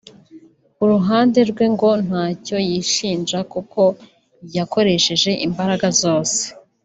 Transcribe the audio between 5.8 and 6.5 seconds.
zose